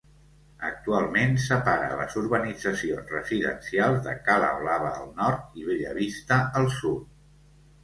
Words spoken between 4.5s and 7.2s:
Blava al nord i Bellavista al sud.